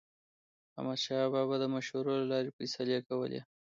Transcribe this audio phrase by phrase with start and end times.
[0.77, 3.41] احمدشاه بابا به د مشورو له لارې فیصلې کولې.